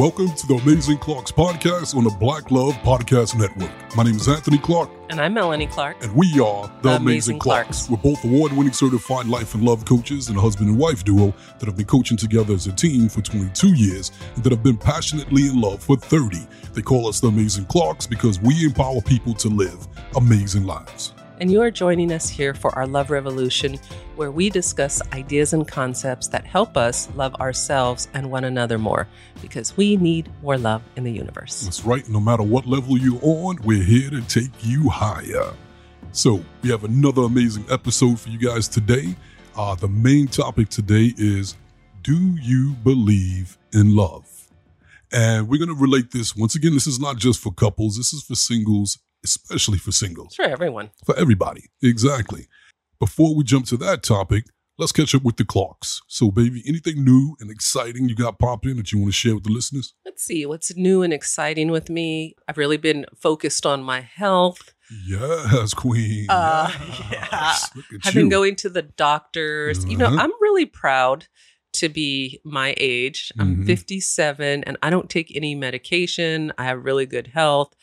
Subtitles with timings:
[0.00, 3.70] Welcome to the Amazing Clarks podcast on the Black Love Podcast Network.
[3.94, 6.02] My name is Anthony Clark, And I'm Melanie Clark.
[6.02, 7.86] and we are the, The Amazing, Amazing Clarks.
[7.86, 7.90] Clarks.
[7.90, 11.34] We're both award winning certified life and love coaches and a husband and wife duo
[11.58, 14.78] that have been coaching together as a team for 22 years and that have been
[14.78, 16.46] passionately in love for 30.
[16.72, 19.86] They call us the Amazing Clarks because we empower people to live
[20.16, 21.12] amazing lives.
[21.40, 23.78] And you are joining us here for our Love Revolution,
[24.14, 29.08] where we discuss ideas and concepts that help us love ourselves and one another more
[29.40, 31.62] because we need more love in the universe.
[31.62, 32.06] That's right.
[32.10, 35.54] No matter what level you're on, we're here to take you higher.
[36.12, 39.16] So, we have another amazing episode for you guys today.
[39.56, 41.56] Uh, the main topic today is
[42.02, 44.26] Do you believe in love?
[45.10, 46.36] And we're going to relate this.
[46.36, 50.34] Once again, this is not just for couples, this is for singles, especially for singles,
[50.34, 50.90] for everyone.
[51.04, 51.64] for everybody.
[51.82, 52.46] Exactly.
[52.98, 54.44] Before we jump to that topic,
[54.78, 56.02] let's catch up with the Clarks.
[56.06, 59.44] So, baby, anything new and exciting you got popping that you want to share with
[59.44, 59.94] the listeners?
[60.04, 62.34] Let's see what's new and exciting with me.
[62.48, 64.74] I've really been focused on my health.
[65.06, 66.26] Yes, Queen.
[66.28, 66.70] Uh,
[67.10, 67.70] Yes.
[67.92, 68.20] At I've you.
[68.22, 69.84] been going to the doctors.
[69.86, 70.16] You know, Uh-huh.
[70.20, 71.26] I'm really proud
[71.74, 73.30] to be my age.
[73.38, 73.66] I'm Mhm.
[73.66, 76.52] 57 and I don't take any medication.
[76.58, 77.74] I have really good health.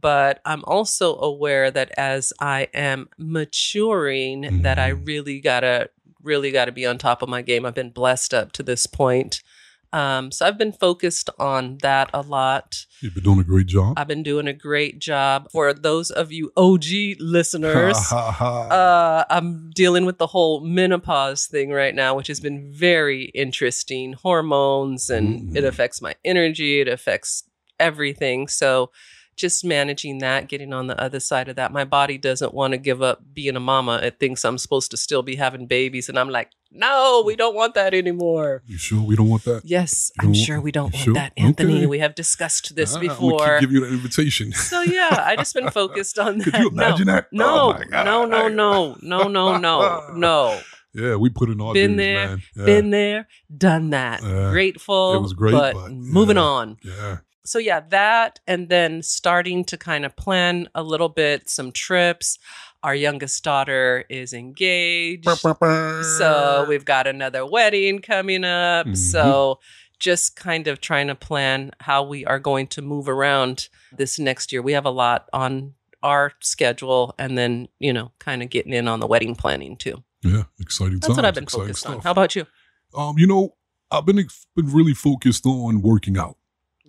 [0.00, 5.06] But I'm also aware that as I am maturing, that I Mhm.
[5.06, 5.90] really gotta,
[6.22, 7.64] really gotta be on top of my game.
[7.66, 9.42] I've been blessed up to this point.
[9.92, 12.86] Um, so I've been focused on that a lot.
[13.00, 13.94] You've been doing a great job.
[13.98, 15.50] I've been doing a great job.
[15.50, 21.94] For those of you OG listeners, uh, I'm dealing with the whole menopause thing right
[21.94, 24.12] now, which has been very interesting.
[24.12, 25.68] Hormones, and it Mm.
[25.68, 27.42] affects my energy, it affects
[27.80, 28.46] everything.
[28.46, 28.92] So,
[29.40, 31.72] just managing that, getting on the other side of that.
[31.72, 33.96] My body doesn't want to give up being a mama.
[34.02, 36.08] It thinks I'm supposed to still be having babies.
[36.08, 38.62] And I'm like, no, we don't want that anymore.
[38.66, 39.62] you sure we don't want that?
[39.64, 41.14] Yes, I'm sure we don't want sure?
[41.14, 41.78] that, Anthony.
[41.78, 41.86] Okay.
[41.86, 43.58] We have discussed this Ah, before.
[43.58, 44.52] giving you that invitation.
[44.52, 46.44] so yeah, I just been focused on that.
[46.44, 46.84] Could you No.
[46.86, 47.26] imagine that?
[47.32, 50.60] No, Oh no, no, no, no, no, no, no.
[50.92, 52.42] Yeah, we put in our Been dues, there, man.
[52.56, 52.64] Yeah.
[52.64, 54.22] Been there, done that.
[54.24, 54.50] Yeah.
[54.50, 55.14] Grateful.
[55.14, 56.42] It was great, but, but moving yeah.
[56.42, 56.76] on.
[56.84, 57.18] yeah.
[57.50, 62.38] So yeah, that and then starting to kind of plan a little bit some trips.
[62.84, 65.24] Our youngest daughter is engaged.
[66.16, 68.86] So we've got another wedding coming up.
[68.86, 68.96] Mhm.
[68.96, 69.58] So
[69.98, 74.52] just kind of trying to plan how we are going to move around this next
[74.52, 74.62] year.
[74.62, 75.74] We have a lot on
[76.04, 80.04] our schedule and then, you know, kind of getting in on the wedding planning too.
[80.22, 81.98] yeah, exciting That's what I've been focused on.
[82.00, 82.46] How about you?
[82.96, 83.56] Um, you know,
[83.90, 84.24] I've been
[84.54, 86.36] been really focused on working out.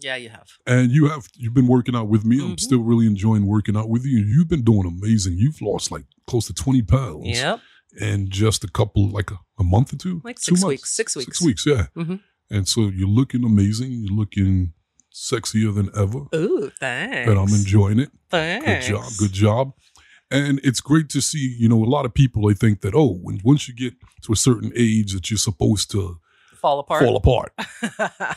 [0.01, 0.47] Yeah, you have.
[0.65, 2.41] And you have you've been working out with me.
[2.43, 2.59] I'm Mhm.
[2.59, 4.17] still really enjoying working out with you.
[4.19, 5.37] You've been doing amazing.
[5.37, 7.59] You've lost like close to 20 pounds Yep.
[7.99, 10.21] in just a couple like a, a month or two.
[10.23, 10.67] Like Two six months?
[10.69, 10.95] weeks.
[10.95, 11.25] Six weeks.
[11.25, 11.87] Six weeks, yeah.
[11.95, 12.19] Mhm.
[12.49, 13.91] And so you're looking amazing.
[13.91, 14.73] You're looking
[15.13, 16.25] sexier than ever.
[16.35, 17.29] Ooh, thanks.
[17.29, 18.11] And I'm enjoying it.
[18.29, 18.87] Thanks.
[18.87, 19.11] Good job.
[19.17, 19.71] Good job.
[20.29, 23.15] And it's great to see, you know, a lot of people they think that, oh,
[23.21, 26.19] when once you get to a certain age that you're supposed to
[26.61, 27.03] Fall apart.
[27.03, 27.53] fall apart.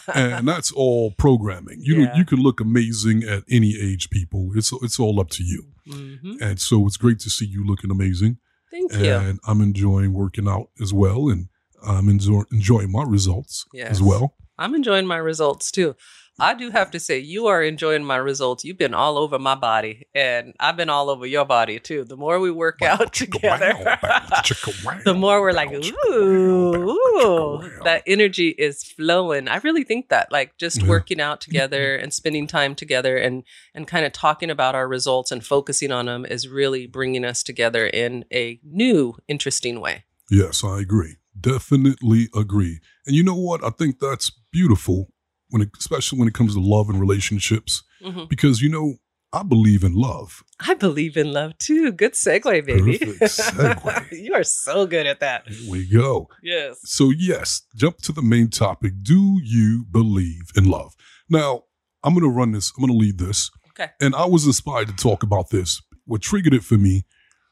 [0.15, 1.79] and that's all programming.
[1.83, 4.51] You know, you can look amazing at any age, people.
[4.55, 5.65] It's it's all up to you.
[5.87, 6.41] Mhm.
[6.41, 8.39] And so it's great to see you looking amazing.
[8.71, 9.13] Thank you.
[9.13, 11.29] And I'm enjoying working out as well.
[11.29, 11.49] And
[11.87, 13.91] I'm enjoy- enjoying my results Yes.
[13.91, 14.35] as well.
[14.59, 15.95] I'm enjoying my results too.
[16.41, 18.65] I do have to say, you are enjoying my results.
[18.65, 22.05] You've been all over my body, and I've been all over your body too.
[22.05, 23.73] The more we work out together,
[25.05, 29.47] the more we're like, ooh, ooh, that energy is flowing.
[29.47, 30.89] I really think that, like, just Yeah.
[30.89, 35.31] working out together and spending time together, and and kind of talking about our results
[35.31, 40.05] and focusing on them is really bringing us together in a new, interesting way.
[40.31, 41.17] Yes, I agree.
[41.39, 42.81] Definitely agree.
[43.07, 43.63] And you know what?
[43.63, 45.11] I think that's beautiful
[45.55, 48.29] when it, especially when it comes to love and relationships Mhm.
[48.29, 48.97] because you know,
[49.33, 50.43] I believe in love.
[50.61, 51.91] I believe in love too.
[51.93, 52.99] Good segue, baby.
[52.99, 54.13] Perfect segue.
[54.25, 55.49] you are so good at that.
[55.49, 56.29] Here we go.
[56.43, 56.79] Yes.
[56.85, 58.93] So, yes, jump to the main topic.
[59.03, 60.95] Do you believe in love?
[61.29, 61.65] Now,
[62.05, 63.51] I'm going to run this, I'm going to lead this.
[63.71, 63.91] Okay.
[64.01, 65.81] And I was inspired to talk about this.
[66.05, 67.05] What triggered it for me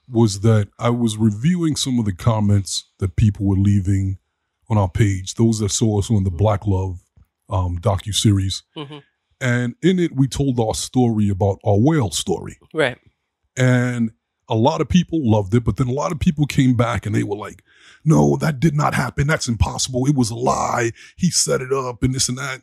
[0.08, 4.18] was that I was reviewing some of the comments that people were leaving
[4.68, 7.00] on our page, those that saw us on the Black Love
[7.52, 8.62] um, docu series.
[8.74, 8.98] hmm
[9.40, 12.58] And in it, we told our story about our whale story.
[12.72, 12.98] Right.
[13.56, 14.12] And
[14.48, 17.14] a lot of people loved it, but then a lot of people came back and
[17.14, 17.62] they were like,
[18.04, 19.26] no, that did not happen.
[19.26, 20.06] That's impossible.
[20.06, 20.90] It was a lie.
[21.16, 22.62] He set it up and this and that.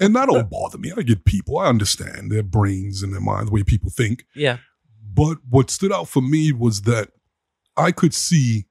[0.00, 0.92] And that don't bother me.
[0.96, 1.58] I get people.
[1.58, 4.24] I understand their brains and their mind, the way people think.
[4.34, 4.58] Yeah.
[5.14, 7.10] But what stood out for me was that
[7.76, 8.66] I could see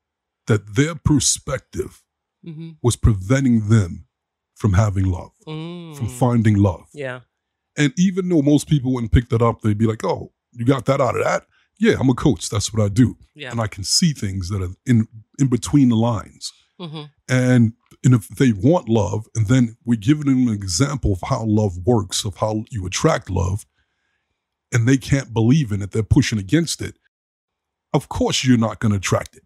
[0.48, 2.04] that their perspective
[2.44, 4.07] hmm was preventing them
[4.58, 5.96] from having love, mm.
[5.96, 6.88] from finding love.
[6.94, 7.22] Yeah.
[7.78, 10.86] And even though most people wouldn't pick that up, they'd be like, oh, you got
[10.88, 11.46] that out of that?
[11.80, 12.50] Yeah, I'm a coach.
[12.50, 13.16] That's what I do.
[13.36, 13.52] Yeah.
[13.52, 15.08] And I can see things that are in
[15.38, 16.52] in between the lines.
[16.82, 17.04] Mm-hmm.
[17.30, 17.74] And
[18.04, 21.78] and if they want love, and then we're giving them an example of how love
[21.86, 23.66] works, of how you attract love,
[24.74, 26.98] and they can't believe in it, they're pushing against it.
[27.94, 29.44] Of course, you're not going to attract it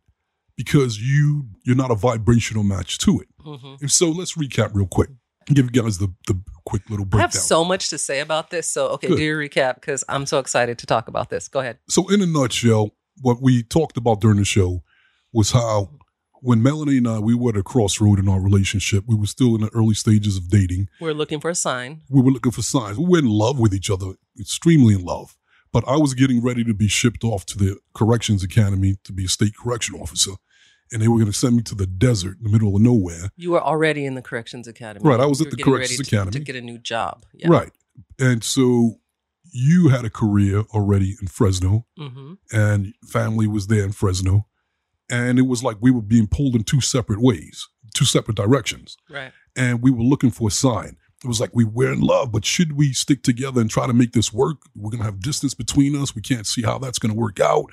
[0.63, 3.27] because you you're not a vibrational match to it.
[3.43, 3.75] Mm-hmm.
[3.81, 5.09] And so let's recap real quick.
[5.47, 7.19] Give you guys the the quick little breakdown.
[7.19, 8.69] I have so much to say about this.
[8.69, 9.17] So okay, Good.
[9.17, 11.47] do your recap because I'm so excited to talk about this.
[11.47, 11.79] Go ahead.
[11.89, 12.91] So in a nutshell,
[13.21, 14.83] what we talked about during the show
[15.33, 15.89] was how
[16.41, 19.55] when Melanie and I we were at a crossroad in our relationship, we were still
[19.55, 20.89] in the early stages of dating.
[20.99, 22.01] We are looking for a sign.
[22.07, 22.99] We were looking for signs.
[22.99, 25.35] We were in love with each other, extremely in love.
[25.73, 29.25] But I was getting ready to be shipped off to the corrections academy to be
[29.25, 30.33] a state correction officer
[30.91, 33.29] and they were going to send me to the desert in the middle of nowhere.
[33.35, 35.07] You were already in the corrections academy.
[35.07, 35.19] Right.
[35.19, 37.25] I was at the corrections to, academy to get a new job.
[37.33, 37.47] Yeah.
[37.49, 37.71] Right.
[38.19, 38.99] And so
[39.51, 42.33] you had a career already in Fresno, mm-hmm.
[42.51, 44.47] and family was there in Fresno.
[45.09, 48.95] And it was like we were being pulled in two separate ways, two separate directions.
[49.09, 49.33] Right.
[49.57, 50.95] And we were looking for a sign.
[51.23, 53.93] It was like we were in love, but should we stick together and try to
[53.93, 54.57] make this work?
[54.75, 56.15] We're going to have distance between us.
[56.15, 57.71] We can't see how that's going to work out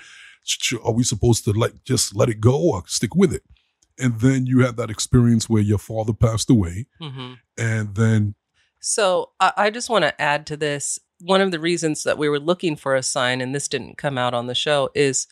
[0.84, 3.42] are we supposed to like just let it go or stick with it?
[3.98, 7.34] And then you had that experience where your father passed away, mm-hmm.
[7.56, 8.34] and then.
[8.80, 10.98] So I, I just want to add to this.
[11.20, 14.16] One of the reasons that we were looking for a sign, and this didn't come
[14.16, 15.26] out on the show, is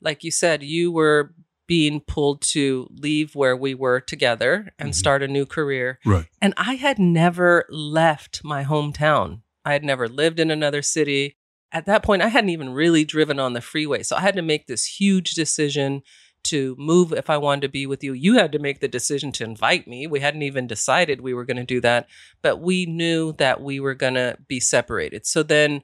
[0.00, 1.34] like you said, you were
[1.66, 4.94] being pulled to leave where we were together and mm-hmm.
[4.94, 5.98] start a new career.
[6.04, 6.26] Right.
[6.40, 9.42] And I had never left my hometown.
[9.64, 11.36] I had never lived in another city
[11.72, 14.02] at that point, I hadn't even really driven on the freeway.
[14.02, 16.02] So I had to make this huge decision
[16.44, 18.12] to move if I wanted to be with you.
[18.12, 20.06] You had to make the decision to invite me.
[20.06, 22.06] We hadn't even decided we were going to do that,
[22.42, 25.26] but we knew that we were going to be separated.
[25.26, 25.82] So then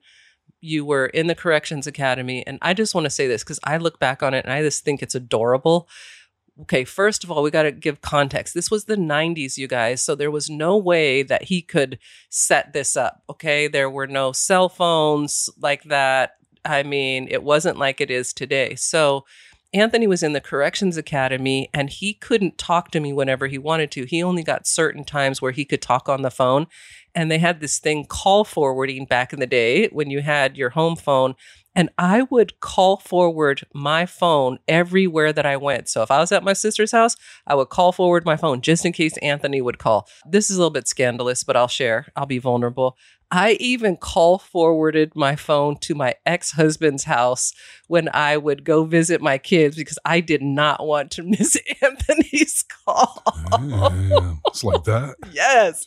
[0.60, 2.46] you were in the corrections academy.
[2.46, 4.62] And I just want to say this because I look back on it and I
[4.62, 5.88] just think it's adorable
[6.62, 8.54] okay, first of all, we got to give context.
[8.54, 10.02] This was the 90s, you guys.
[10.02, 11.98] So there was no way that he could
[12.30, 13.22] set this up.
[13.28, 13.66] Okay.
[13.66, 16.36] There were no cell phones like that.
[16.64, 18.74] I mean, it wasn't like it is today.
[18.76, 19.24] So
[19.74, 23.90] Anthony was in the corrections academy and he couldn't talk to me whenever he wanted
[23.92, 24.06] to.
[24.06, 26.68] He only got certain times where he could talk on the phone.
[27.14, 30.70] And they had this thing call forwarding back in the day when you had your
[30.70, 31.34] home phone
[31.74, 35.88] and I would call forward my phone everywhere that I went.
[35.88, 37.16] So if I was at my sister's house,
[37.46, 40.08] I would call forward my phone just in case Anthony would call.
[40.26, 42.06] This is a little bit scandalous, but I'll share.
[42.16, 42.96] I'll be vulnerable.
[43.34, 47.52] I even call forwarded my phone to my ex husband's house
[47.88, 52.62] when I would go visit my kids because I did not want to miss Anthony's
[52.62, 53.24] call.
[53.60, 55.16] Yeah, it's like that.
[55.32, 55.84] yes.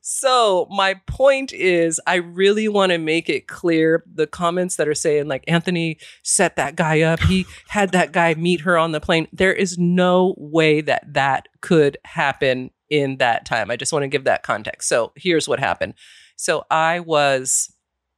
[0.00, 4.94] So, my point is, I really want to make it clear the comments that are
[4.94, 9.00] saying, like, Anthony set that guy up, he had that guy meet her on the
[9.00, 9.28] plane.
[9.30, 13.70] There is no way that that could happen in that time.
[13.70, 14.88] I just want to give that context.
[14.88, 15.92] So, here's what happened.
[16.38, 17.72] So I was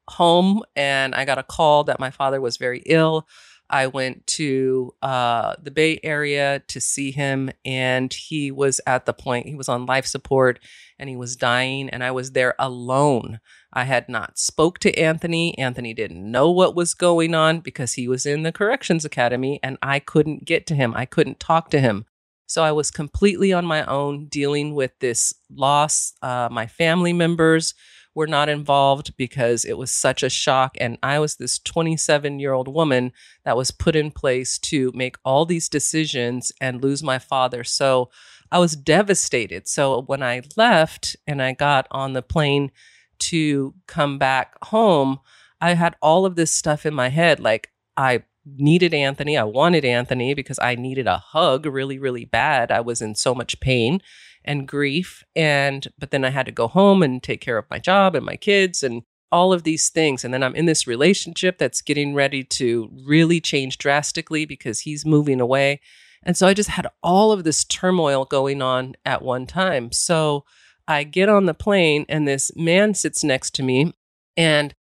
[0.09, 3.27] home and I got a call that my father was very ill.
[3.71, 9.13] I went to uh, the Bay Area to see him, and he was at the
[9.13, 10.59] point he was on life support
[10.99, 13.39] and he was dying, and I was there alone.
[13.73, 15.57] I had not spoke to Anthony.
[15.57, 19.79] Anthony didn't know what was going on because he was in the corrections academy, and
[19.81, 20.93] I couldn't get to him.
[20.95, 22.07] I couldn't talk to him.
[22.49, 26.13] So I was completely on my own dealing with this loss.
[26.21, 27.75] Uh, my family members
[28.21, 30.77] were not involved because it was such a shock.
[30.79, 33.13] And I was this 27 year old woman
[33.47, 37.65] that was put in place to make all these decisions and lose my father.
[37.65, 38.11] So
[38.53, 39.67] I was devastated.
[39.67, 42.73] So when I left and I got on the plane
[43.21, 45.21] to come back home,
[45.59, 47.41] I had all of this stuff in my head.
[47.41, 49.37] Like, I needed Anthony.
[49.37, 52.71] I wanted Anthony because I needed a hug really, really bad.
[52.71, 54.01] I was in so much pain
[54.45, 55.23] and grief.
[55.37, 58.25] And, but then I had to go home and take care of my job and
[58.25, 60.25] my kids and all of these things.
[60.25, 65.07] And then I'm in this relationship that's getting ready to really change drastically because he's
[65.07, 65.81] moving away.
[66.23, 69.93] And so I just had all of this turmoil going on at one time.
[69.93, 70.45] So
[70.89, 73.95] I get on the plane and this man sits next to me
[74.37, 74.75] and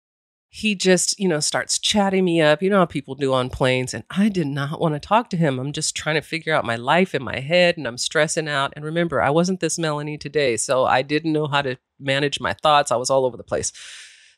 [0.58, 2.60] he just, you know, starts chatting me up.
[2.60, 3.94] You know how people do on planes.
[3.94, 5.60] And I did not want to talk to him.
[5.60, 8.72] I'm just trying to figure out my life in my head and I'm stressing out.
[8.74, 10.56] And remember, I wasn't this Melanie today.
[10.56, 12.90] So I didn't know how to manage my thoughts.
[12.90, 13.72] I was all over the place.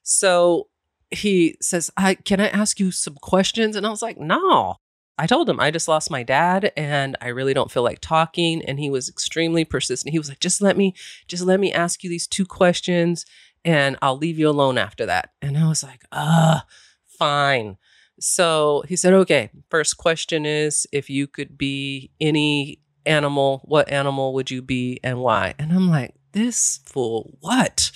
[0.03, 0.69] So
[1.11, 3.75] he says, I can I ask you some questions?
[3.75, 4.77] And I was like, no.
[5.17, 8.62] I told him I just lost my dad and I really don't feel like talking.
[8.67, 10.12] And he was extremely persistent.
[10.12, 10.95] He was like, just let me,
[11.29, 13.25] just let me ask you these two questions
[13.64, 15.31] and I'll leave you alone after that.
[15.43, 16.64] And I was like, ah,
[17.07, 17.76] fine.
[18.21, 24.35] So he said, okay, first question is if you could be any animal, what animal
[24.35, 25.55] would you be and why?
[25.59, 27.90] And I'm like, this fool, what?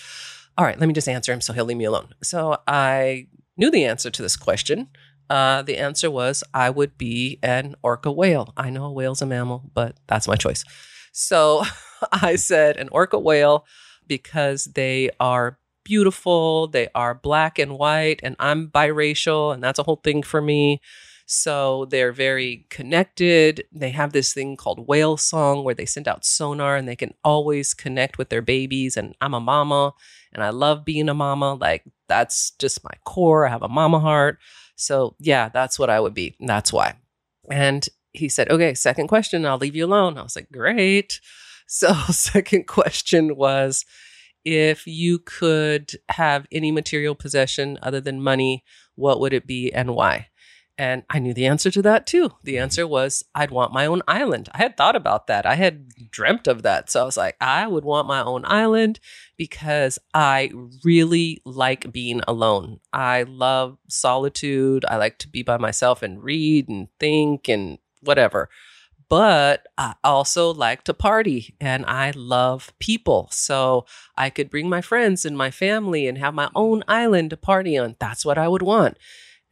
[0.57, 2.09] All right, let me just answer him so he'll leave me alone.
[2.23, 4.89] So I knew the answer to this question.
[5.31, 8.53] Uh, the answer was I would be an orca whale.
[8.57, 10.65] I know a whale's a mammal, but that's my choice.
[11.13, 11.65] So
[12.13, 13.67] I said an orca whale
[14.07, 16.67] because they are beautiful.
[16.67, 20.81] They are black and white, and I'm biracial, and that's a whole thing for me.
[21.27, 23.65] So they're very connected.
[23.73, 27.15] They have this thing called whale song where they send out sonar and they can
[27.25, 28.97] always connect with their babies.
[28.97, 29.95] And I'm a mama
[30.33, 31.55] and I love being a mama.
[31.55, 33.47] Like that's just my core.
[33.47, 34.39] I have a mama heart.
[34.77, 36.37] So yeah, that's what I would be.
[36.39, 36.97] and That's why.
[37.51, 40.19] And he said, okay, second question, I'll leave you alone.
[40.19, 41.21] I was like, great.
[41.67, 43.85] So, second question was
[44.45, 49.95] if you could have any material possession other than money, what would it be and
[49.95, 50.29] why?
[50.77, 52.33] And I knew the answer to that too.
[52.43, 54.49] The answer was I'd want my own island.
[54.53, 55.47] I had thought about that.
[55.47, 56.91] I had dreamt of that.
[56.91, 58.99] So I was like, I would want my own island
[59.37, 60.51] because I
[60.83, 62.81] really like being alone.
[62.93, 64.85] I love solitude.
[64.89, 68.49] I like to be by myself and read and think and whatever.
[69.09, 73.29] But I also like to party and I love people.
[73.31, 77.37] So I could bring my friends and my family and have my own island to
[77.37, 77.97] party on.
[77.99, 78.99] That's what I would want.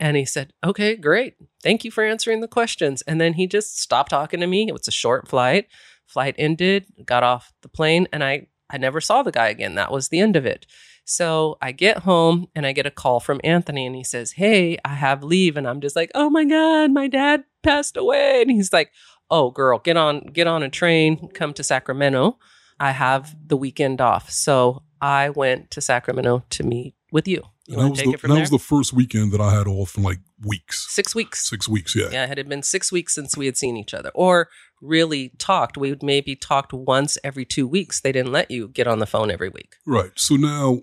[0.01, 1.37] And he said, Okay, great.
[1.63, 3.03] Thank you for answering the questions.
[3.03, 4.67] And then he just stopped talking to me.
[4.69, 5.69] It was a short flight.
[6.07, 9.77] Flight ended, got off the plane, and I, I never saw the guy again.
[9.77, 10.67] That was the end of it.
[11.05, 14.79] So I get home and I get a call from Anthony and he says, Hey,
[14.85, 15.57] I have leave.
[15.57, 18.43] And I'm just like, Oh my God, my dad passed away.
[18.43, 18.93] And he's like,
[19.33, 22.39] Oh, girl, get on, get on a train, come to Sacramento.
[22.79, 24.31] I have the weekend off.
[24.31, 27.43] So I went to Sacramento to meet with you.
[27.67, 30.19] You that was, the, that was the first weekend that I had off in like
[30.45, 30.87] weeks.
[30.91, 31.49] Six weeks.
[31.49, 32.09] Six weeks, yeah.
[32.11, 34.49] Yeah, it had been six weeks since we had seen each other or
[34.83, 35.79] really talked.
[35.79, 38.01] We would maybe talked once every two weeks.
[38.01, 39.77] They didn't let you get on the phone every week.
[39.87, 40.11] Right.
[40.17, 40.83] So now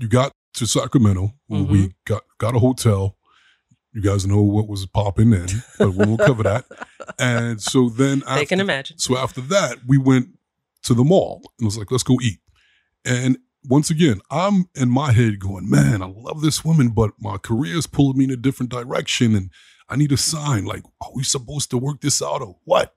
[0.00, 1.34] you got to Sacramento.
[1.50, 1.70] Mm-hmm.
[1.70, 3.17] We got, got a hotel.
[3.92, 5.46] You guys know what was popping in,
[5.78, 6.64] but we'll cover that.
[7.18, 8.98] And so then after, they can imagine.
[8.98, 10.28] So after that, we went
[10.82, 12.38] to the mall and was like, let's go eat.
[13.04, 17.38] And once again, I'm in my head going, man, I love this woman, but my
[17.38, 19.50] career is pulling me in a different direction and
[19.88, 20.64] I need a sign.
[20.64, 22.94] Like, are we supposed to work this out or what?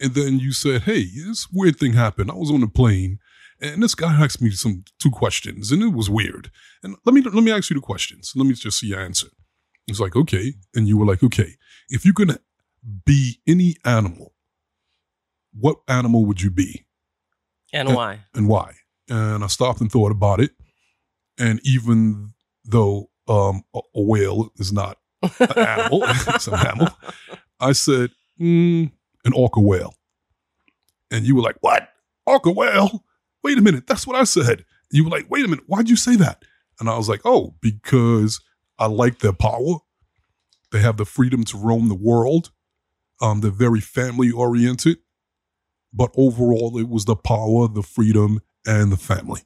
[0.00, 2.30] And then you said, hey, this weird thing happened.
[2.30, 3.20] I was on a plane
[3.60, 6.50] and this guy asked me some two questions and it was weird.
[6.82, 8.32] And let me let me ask you the questions.
[8.36, 9.28] Let me just see your answer.
[9.86, 10.54] It's like, okay.
[10.74, 11.54] And you were like, okay,
[11.88, 12.38] if you could
[13.04, 14.34] be any animal,
[15.52, 16.86] what animal would you be?
[17.72, 18.20] And, and why?
[18.34, 18.74] And why?
[19.08, 20.52] and I stopped and thought about it.
[21.38, 22.32] And even
[22.64, 26.88] though um, a, a, whale is not an animal, it's a mammal,
[27.60, 28.90] I said, mm,
[29.24, 29.94] an orca whale.
[31.10, 31.88] And you were like, what?
[32.26, 33.04] Orca whale?
[33.44, 33.86] Wait a minute.
[33.86, 34.64] That's what I said.
[34.90, 35.64] You were like, wait a minute.
[35.66, 36.44] Why'd you say that?
[36.80, 38.40] And I was like, oh, because
[38.78, 39.76] I like their power.
[40.72, 42.50] They have the freedom to roam the world.
[43.20, 44.98] Um, they're very family oriented.
[45.92, 49.42] But overall, it was the power, the freedom, and the family.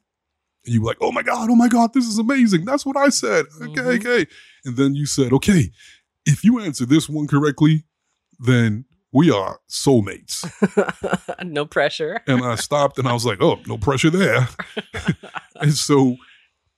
[0.65, 2.65] And you were like, oh my God, oh my God, this is amazing.
[2.65, 3.45] That's what I said.
[3.61, 4.07] Okay, mm-hmm.
[4.07, 4.25] okay.
[4.65, 5.71] And then you said, okay,
[6.25, 7.85] if you answer this one correctly,
[8.39, 10.45] then we are soulmates.
[11.45, 12.21] no pressure.
[12.27, 14.47] and I stopped and I was like, oh, no pressure there.
[15.61, 16.17] and so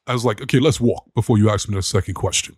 [0.07, 2.55] I was like, okay, let's walk before you ask me the second question.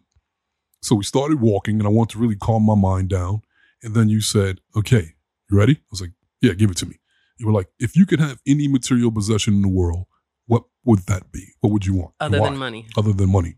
[0.81, 3.41] So we started walking and I want to really calm my mind down.
[3.83, 5.13] And then you said, okay,
[5.49, 5.73] you ready?
[5.73, 6.11] I was like,
[6.41, 6.99] yeah, give it to me.
[7.37, 10.05] You were like, if you could have any material possession in the world,
[10.47, 11.53] what would that be?
[11.61, 12.13] What would you want?
[12.19, 12.87] Other than money.
[12.97, 13.55] Other than money.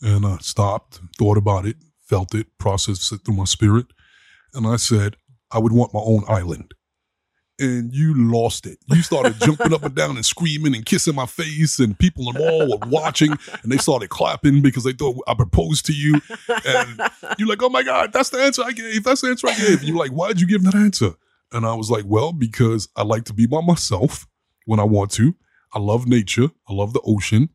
[0.00, 3.86] And I stopped, thought about it, felt it, processed it through my spirit.
[4.54, 5.16] And I said,
[5.50, 6.74] I would want my own island.
[7.60, 8.78] And you lost it.
[8.88, 12.34] You started jumping up and down and screaming and kissing my face, and people in
[12.34, 16.20] the mall were watching and they started clapping because they thought I proposed to you.
[16.48, 17.00] And
[17.38, 19.04] you're like, oh my God, that's the answer I gave.
[19.04, 19.78] That's the answer I gave.
[19.80, 21.12] And you're like, why'd you give that answer?
[21.52, 24.26] And I was like, well, because I like to be by myself
[24.64, 25.36] when I want to.
[25.74, 26.48] I love nature.
[26.68, 27.50] I love the ocean.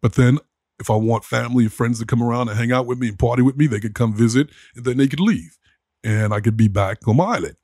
[0.00, 0.38] But then
[0.78, 3.18] if I want family and friends to come around and hang out with me and
[3.18, 5.58] party with me, they could come visit and then they could leave.
[6.02, 7.56] And I could be back on my island.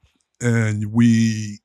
[0.42, 1.60] And we,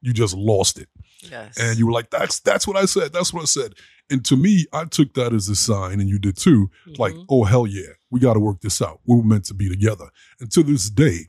[0.00, 0.88] you just lost it.
[1.22, 1.58] Yes.
[1.58, 3.12] And you were like, that's that's what I said.
[3.12, 3.74] That's what I said.
[4.10, 6.70] And to me, I took that as a sign, and you did too.
[6.86, 7.00] Mm-hmm.
[7.00, 9.00] Like, oh hell yeah, we got to work this out.
[9.06, 10.06] We were meant to be together.
[10.40, 11.28] And to this day,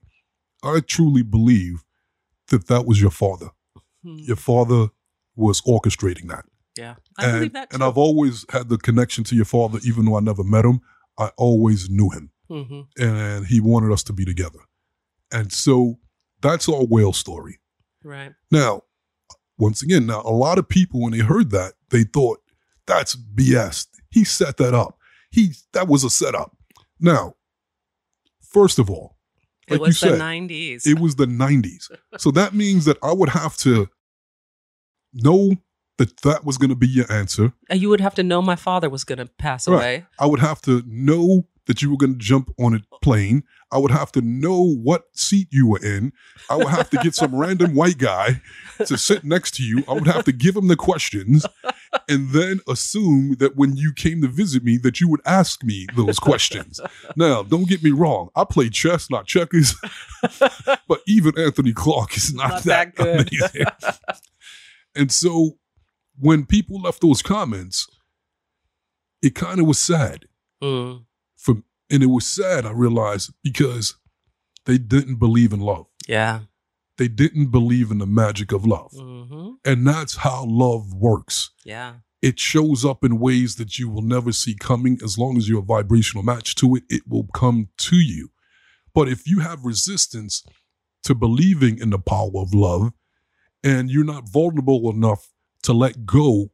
[0.63, 1.83] I truly believe
[2.47, 3.49] that that was your father.
[4.03, 4.17] Hmm.
[4.17, 4.89] Your father
[5.35, 6.45] was orchestrating that.
[6.77, 7.75] Yeah, I and, believe that too.
[7.75, 10.81] And I've always had the connection to your father, even though I never met him.
[11.19, 12.81] I always knew him, mm-hmm.
[13.03, 14.59] and he wanted us to be together.
[15.31, 15.99] And so
[16.41, 17.59] that's our whale story.
[18.03, 18.83] Right now,
[19.57, 22.39] once again, now a lot of people when they heard that they thought
[22.87, 23.87] that's BS.
[24.09, 24.97] He set that up.
[25.29, 26.55] He that was a setup.
[26.99, 27.35] Now,
[28.41, 29.17] first of all,
[29.69, 30.85] like it was you said, the 90s.
[30.85, 31.89] It was the 90s.
[32.17, 33.87] so that means that I would have to
[35.13, 35.55] know
[35.97, 37.53] that that was going to be your answer.
[37.69, 39.75] And you would have to know my father was going to pass right.
[39.75, 40.05] away.
[40.19, 43.43] I would have to know that you were going to jump on a plane.
[43.71, 46.11] I would have to know what seat you were in.
[46.49, 48.41] I would have to get some random white guy
[48.85, 49.83] to sit next to you.
[49.87, 51.45] I would have to give him the questions
[52.09, 55.87] and then assume that when you came to visit me that you would ask me
[55.95, 56.81] those questions.
[57.15, 58.29] now, don't get me wrong.
[58.35, 59.75] I play chess, not checkers.
[60.39, 63.33] but even Anthony Clark is not, not that, that good.
[63.33, 63.65] amazing.
[64.95, 65.57] and so
[66.19, 67.87] when people left those comments,
[69.21, 70.25] it kind of was sad.
[70.61, 71.05] Mm.
[71.91, 73.95] And it was sad, I realized, because
[74.65, 75.87] they didn't believe in love.
[76.07, 76.41] Yeah.
[76.97, 78.91] They didn't believe in the magic of love.
[78.91, 79.51] Mm-hmm.
[79.65, 81.51] And that's how love works.
[81.65, 81.95] Yeah.
[82.21, 84.99] It shows up in ways that you will never see coming.
[85.03, 88.29] As long as you're a vibrational match to it, it will come to you.
[88.93, 90.43] But if you have resistance
[91.03, 92.91] to believing in the power of love
[93.63, 95.29] and you're not vulnerable enough
[95.63, 96.51] to let go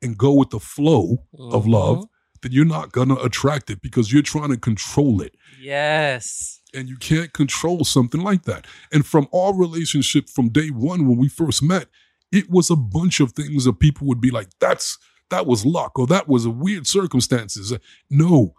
[0.00, 1.54] and go with the flow mm-hmm.
[1.54, 2.06] of love,
[2.42, 5.34] then you're not going to attract it because you're trying to control it.
[5.60, 6.60] Yes.
[6.74, 8.66] And you can't control something like that.
[8.92, 11.86] And from our relationship from day one when we first met,
[12.32, 14.98] it was a bunch of things that people would be like, that's
[15.30, 17.72] that was luck or that was a weird circumstances.
[18.10, 18.54] No,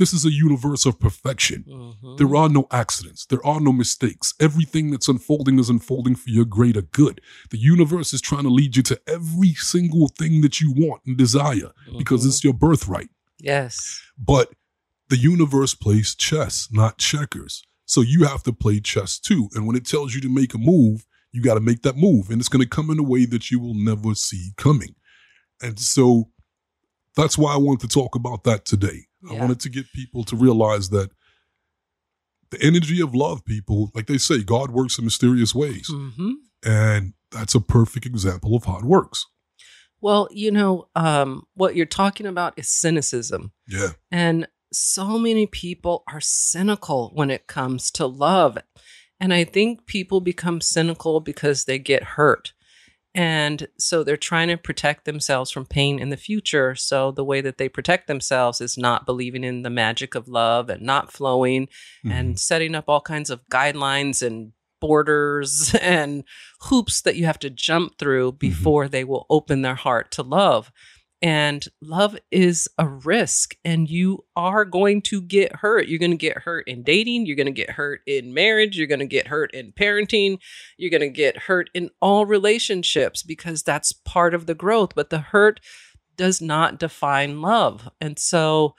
[0.00, 1.64] this is a universe of perfection.
[1.68, 2.16] Mm-hmm.
[2.16, 3.26] There are no accidents.
[3.26, 4.32] There are no mistakes.
[4.40, 7.20] Everything that's unfolding is unfolding for your greater good.
[7.50, 11.18] The universe is trying to lead you to every single thing that you want and
[11.18, 11.98] desire mm-hmm.
[11.98, 13.10] because it's your birthright.
[13.40, 14.02] Yes.
[14.18, 14.52] But
[15.08, 17.62] the universe plays chess, not checkers.
[17.86, 19.48] So you have to play chess too.
[19.54, 22.30] And when it tells you to make a move, you got to make that move.
[22.30, 24.94] And it's going to come in a way that you will never see coming.
[25.62, 26.30] And so
[27.16, 29.06] that's why I wanted to talk about that today.
[29.22, 29.36] Yeah.
[29.36, 31.10] I wanted to get people to realize that
[32.50, 35.88] the energy of love, people, like they say, God works in mysterious ways.
[35.90, 36.32] Mm-hmm.
[36.64, 39.26] And that's a perfect example of how it works.
[40.00, 43.52] Well, you know, um, what you're talking about is cynicism.
[43.68, 43.90] Yeah.
[44.10, 48.58] And so many people are cynical when it comes to love.
[49.18, 52.52] And I think people become cynical because they get hurt.
[53.14, 56.76] And so they're trying to protect themselves from pain in the future.
[56.76, 60.70] So the way that they protect themselves is not believing in the magic of love
[60.70, 62.12] and not flowing mm-hmm.
[62.12, 66.24] and setting up all kinds of guidelines and borders and
[66.62, 68.38] hoops that you have to jump through mm-hmm.
[68.38, 68.92] before mm-hmm.
[68.92, 70.72] they will open their heart to love.
[71.22, 75.86] And love is a risk, and you are going to get hurt.
[75.86, 77.26] You're going to get hurt in dating.
[77.26, 78.78] You're going to get hurt in marriage.
[78.78, 80.38] You're going to get hurt in parenting.
[80.78, 84.94] You're going to get hurt in all relationships because that's part of the growth.
[84.94, 85.60] But the hurt
[86.16, 87.90] does not define love.
[88.00, 88.74] And so,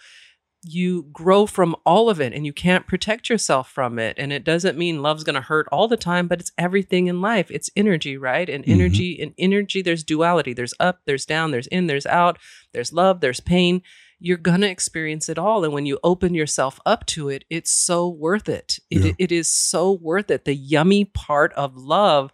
[0.64, 4.16] you grow from all of it and you can't protect yourself from it.
[4.20, 7.22] And it doesn't mean love's going to hurt all the time, but it's everything in
[7.22, 7.50] life.
[7.50, 8.48] It's energy, right?
[8.48, 8.74] And mm-hmm.
[8.74, 10.54] energy, and energy, there's duality.
[10.54, 12.38] There's up, there's down, there's in, there's out,
[12.74, 13.82] there's love, there's pain.
[14.20, 15.64] You're going to experience it all.
[15.64, 18.78] And when you open yourself up to it, it's so worth it.
[18.92, 19.12] It, yeah.
[19.18, 20.46] it is so worth it.
[20.46, 22.32] The yummy part of love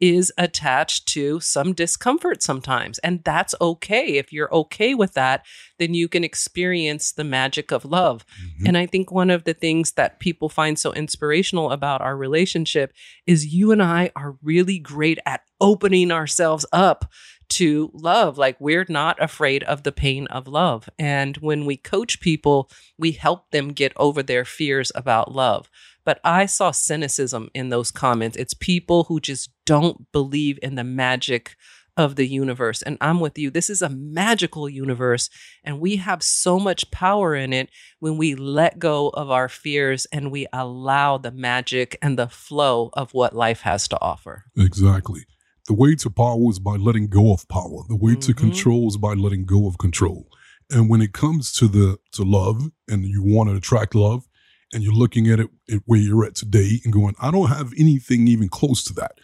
[0.00, 2.98] is attached to some discomfort sometimes.
[3.00, 4.16] And that's okay.
[4.16, 5.44] If you're okay with that,
[5.78, 8.24] then you can experience the magic of love.
[8.42, 8.66] Mm-hmm.
[8.66, 12.92] And I think one of the things that people find so inspirational about our relationship
[13.26, 17.10] is you and I are really great at opening ourselves up
[17.50, 18.38] to love.
[18.38, 20.88] Like we're not afraid of the pain of love.
[20.98, 25.68] And when we coach people, we help them get over their fears about love.
[26.10, 28.36] But I saw cynicism in those comments.
[28.36, 31.54] It's people who just don't believe in the magic
[31.96, 32.82] of the universe.
[32.82, 33.48] And I'm with you.
[33.48, 35.30] This is a magical universe,
[35.62, 37.70] and we have so much power in it
[38.00, 42.90] when we let go of our fears and we allow the magic and the flow
[42.94, 44.46] of what life has to offer.
[44.56, 45.26] Exactly.
[45.68, 47.84] The way to power is by letting go of power.
[47.88, 48.20] The way mm-hmm.
[48.22, 50.26] to control is by letting go of control.
[50.72, 54.26] And when it comes to the to love and you want to attract love,
[54.72, 57.72] and you're looking at it at where you're at today and going, I don't have
[57.78, 59.18] anything even close to that.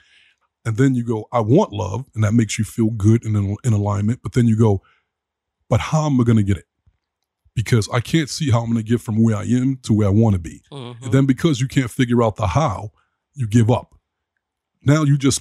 [0.65, 3.57] And then you go, I want love, and that makes you feel good and in,
[3.63, 4.21] in alignment.
[4.23, 4.83] But then you go,
[5.69, 6.65] but how am I going to get it?
[7.57, 10.07] because I can't see how I'm going to get from where I am to where
[10.07, 10.63] I want to be.
[10.71, 11.05] Mm-hmm.
[11.05, 12.91] And then because you can't figure out the how,
[13.35, 13.95] you give up.
[14.83, 15.41] Now you just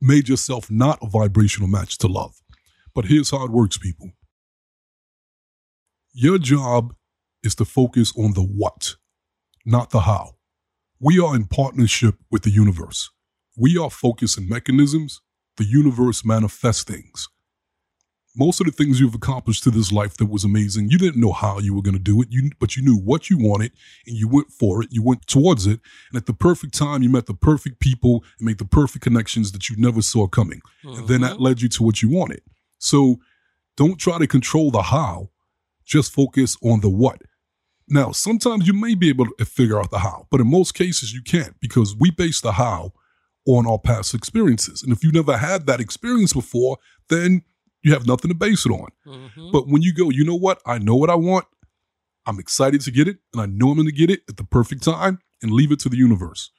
[0.00, 2.40] made yourself not a vibrational match to love.
[2.94, 4.10] But here's how it works, people.
[6.14, 6.95] Your job
[7.46, 8.96] is to focus on the what,
[9.64, 10.34] not the how.
[11.00, 13.10] We are in partnership with the universe.
[13.56, 15.22] We are focusing mechanisms.
[15.56, 17.28] The universe manifests things.
[18.38, 21.32] Most of the things you've accomplished to this life that was amazing, you didn't know
[21.32, 23.72] how you were going to do it, you, but you knew what you wanted
[24.06, 24.88] and you went for it.
[24.90, 25.80] You went towards it.
[26.10, 29.52] And at the perfect time, you met the perfect people and made the perfect connections
[29.52, 30.60] that you never saw coming.
[30.84, 30.98] Mm-hmm.
[30.98, 31.44] And then that mm-hmm.
[31.44, 32.42] led you to what you wanted.
[32.78, 33.20] So
[33.76, 35.30] don't try to control the how,
[35.86, 37.22] just focus on the what.
[37.88, 41.12] Now, sometimes you may be able to figure out the how, but in most cases
[41.12, 42.92] you can't because we base the how
[43.46, 44.82] on our past experiences.
[44.82, 47.42] And if you never had that experience before, then
[47.82, 48.88] you have nothing to base it on.
[49.06, 49.52] Mm-hmm.
[49.52, 50.60] But when you go, you know what?
[50.66, 51.46] I know what I want.
[52.26, 54.44] I'm excited to get it, and I know I'm going to get it at the
[54.44, 56.50] perfect time, and leave it to the universe.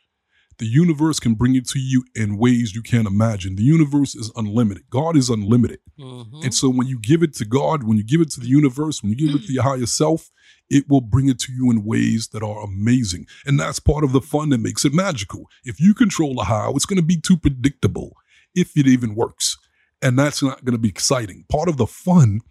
[0.59, 3.55] The universe can bring it to you in ways you can't imagine.
[3.55, 4.89] The universe is unlimited.
[4.89, 5.79] God is unlimited.
[5.99, 6.41] Mm-hmm.
[6.43, 9.03] And so when you give it to God, when you give it to the universe,
[9.03, 10.31] when you give it to your higher self,
[10.69, 13.27] it will bring it to you in ways that are amazing.
[13.45, 15.47] And that's part of the fun that makes it magical.
[15.63, 18.13] If you control the how, it's going to be too predictable
[18.55, 19.57] if it even works.
[20.01, 21.45] And that's not going to be exciting.
[21.49, 22.41] Part of the fun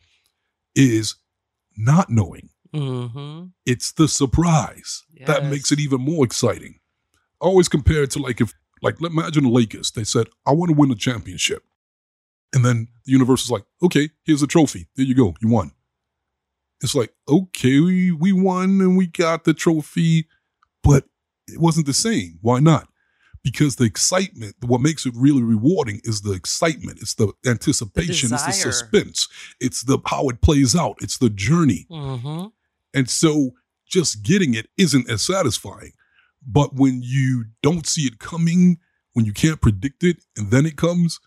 [0.77, 1.16] is
[1.77, 2.51] not knowing.
[2.73, 3.47] Mm-hmm.
[3.64, 5.27] It's the surprise yes.
[5.27, 6.79] that makes it even more exciting
[7.40, 9.90] always compare it to like if like imagine the Lakers.
[9.90, 11.62] They said, I want to win a championship.
[12.53, 14.88] And then the universe is like, okay, here's a trophy.
[14.96, 15.35] There you go.
[15.40, 15.72] You won.
[16.83, 20.27] It's like, okay, we, we won and we got the trophy,
[20.83, 21.05] but
[21.49, 22.38] it wasn't the same.
[22.42, 22.88] Why not?
[23.42, 26.99] Because the excitement, what makes it really rewarding is the excitement.
[27.01, 28.31] It's the anticipation.
[28.31, 29.29] The it's the suspense.
[29.61, 30.96] It's the how it plays out.
[31.01, 31.87] It's the journey.
[31.90, 32.46] Mm-hmm.
[32.92, 33.51] And so
[33.87, 35.92] just getting it isn't as satisfying.
[36.47, 38.79] But when you don't see it coming,
[39.13, 41.19] when you can't predict it, and then it comes,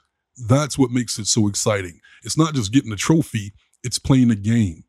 [0.47, 1.99] that's what makes it so exciting.
[2.23, 3.53] It's not just getting a trophy,
[3.83, 4.83] it's playing a game.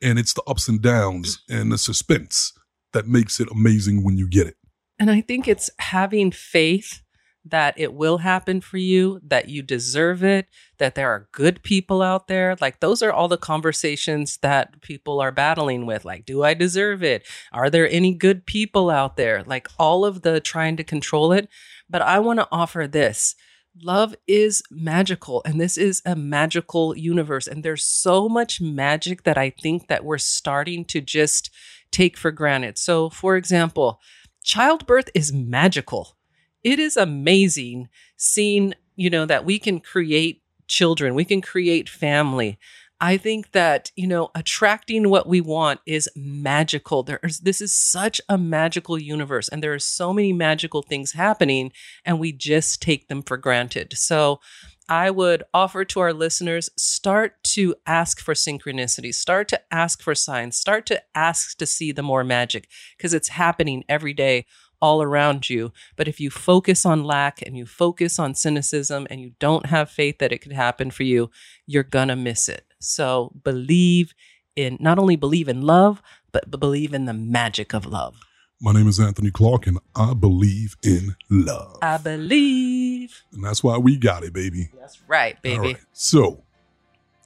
[0.00, 2.52] And it's the ups and downs and the suspense
[2.92, 4.56] that makes it amazing when you get it.
[4.98, 7.02] And I think it's having faith
[7.44, 10.46] that it will happen for you, that you deserve it,
[10.78, 12.56] that there are good people out there.
[12.60, 16.04] Like, those are all the conversations that people are battling with.
[16.04, 17.26] Like, do I deserve it?
[17.52, 19.42] Are there any good people out there?
[19.44, 21.48] Like, all of the trying to control it.
[21.88, 23.34] But I want to offer this
[23.82, 29.36] love is magical and this is a magical universe and there's so much magic that
[29.36, 31.50] i think that we're starting to just
[31.90, 34.00] take for granted so for example
[34.44, 36.16] childbirth is magical
[36.64, 42.58] it is amazing seeing, you know, that we can create children, we can create family.
[43.00, 47.02] I think that, you know, attracting what we want is magical.
[47.02, 51.72] There's this is such a magical universe and there are so many magical things happening
[52.04, 53.94] and we just take them for granted.
[53.98, 54.40] So,
[54.88, 60.14] I would offer to our listeners start to ask for synchronicity, start to ask for
[60.14, 64.44] signs, start to ask to see the more magic because it's happening every day
[64.84, 65.72] all around you.
[65.96, 69.88] But if you focus on lack and you focus on cynicism and you don't have
[69.88, 71.30] faith that it could happen for you,
[71.66, 72.66] you're going to miss it.
[72.80, 74.12] So believe
[74.54, 78.20] in not only believe in love, but believe in the magic of love.
[78.60, 81.78] My name is Anthony Clark, and I believe in love.
[81.80, 83.22] I believe.
[83.32, 84.68] And that's why we got it, baby.
[84.78, 85.76] That's right, baby.
[85.94, 86.44] So,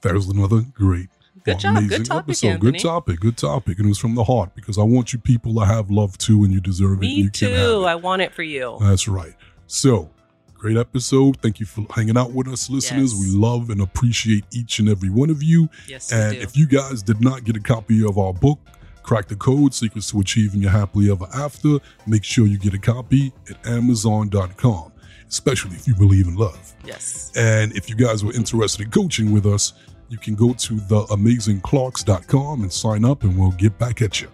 [0.01, 1.09] there's another great
[1.43, 1.87] Good job.
[1.87, 2.47] Good topic, episode.
[2.47, 2.71] Anthony.
[2.71, 3.19] Good topic.
[3.19, 3.77] Good topic.
[3.77, 6.43] And it was from the heart because I want you people to have love too,
[6.43, 7.23] and you deserve Me it.
[7.23, 7.85] Me too.
[7.85, 8.77] I want it for you.
[8.81, 9.33] That's right.
[9.67, 10.09] So,
[10.53, 11.37] great episode.
[11.41, 13.13] Thank you for hanging out with us, listeners.
[13.13, 13.21] Yes.
[13.21, 15.69] We love and appreciate each and every one of you.
[15.87, 18.59] Yes, and if you guys did not get a copy of our book,
[19.03, 22.77] Crack the Code Secrets to Achieving Your Happily Ever After, make sure you get a
[22.77, 24.91] copy at Amazon.com,
[25.27, 26.75] especially if you believe in love.
[26.85, 27.31] Yes.
[27.35, 29.73] And if you guys were interested in coaching with us,
[30.09, 34.29] you can go to theamazingclarks.com and sign up, and we'll get back at you.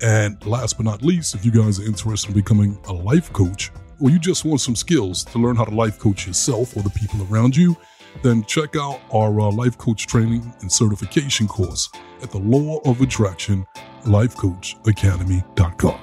[0.00, 3.70] And last but not least, if you guys are interested in becoming a life coach,
[4.00, 6.90] or you just want some skills to learn how to life coach yourself or the
[6.90, 7.76] people around you,
[8.22, 11.88] then check out our uh, life coach training and certification course
[12.22, 13.66] at the Law of Attraction
[14.06, 16.00] Life Coach Academy.com.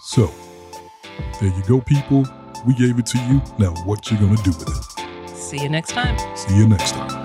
[0.00, 0.30] So,
[1.40, 2.26] there you go, people.
[2.66, 3.42] We gave it to you.
[3.58, 5.36] Now, what you gonna do with it?
[5.36, 6.18] See you next time.
[6.36, 7.21] See you next time.